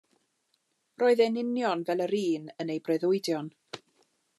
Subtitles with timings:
[1.03, 3.55] Roedd e'n union fel yr un yn ei breuddwydion.